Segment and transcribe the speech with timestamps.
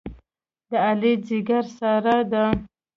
[0.69, 2.45] د علي ځېګر ساره ده.